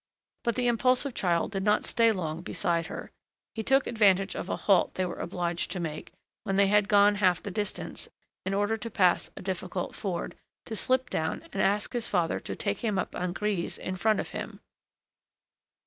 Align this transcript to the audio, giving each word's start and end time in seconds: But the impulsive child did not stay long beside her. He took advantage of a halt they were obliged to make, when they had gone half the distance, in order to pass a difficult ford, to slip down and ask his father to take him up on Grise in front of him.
But 0.43 0.55
the 0.55 0.65
impulsive 0.65 1.13
child 1.13 1.51
did 1.51 1.61
not 1.61 1.85
stay 1.85 2.11
long 2.11 2.41
beside 2.41 2.87
her. 2.87 3.11
He 3.53 3.61
took 3.61 3.85
advantage 3.85 4.35
of 4.35 4.49
a 4.49 4.55
halt 4.55 4.95
they 4.95 5.05
were 5.05 5.19
obliged 5.19 5.69
to 5.69 5.79
make, 5.79 6.11
when 6.43 6.55
they 6.55 6.65
had 6.65 6.89
gone 6.89 7.13
half 7.21 7.43
the 7.43 7.51
distance, 7.51 8.09
in 8.43 8.55
order 8.55 8.77
to 8.77 8.89
pass 8.89 9.29
a 9.37 9.43
difficult 9.43 9.93
ford, 9.93 10.33
to 10.65 10.75
slip 10.75 11.11
down 11.11 11.43
and 11.53 11.61
ask 11.61 11.93
his 11.93 12.07
father 12.07 12.39
to 12.39 12.55
take 12.55 12.79
him 12.79 12.97
up 12.97 13.15
on 13.15 13.31
Grise 13.33 13.77
in 13.77 13.95
front 13.95 14.19
of 14.19 14.29
him. 14.31 14.59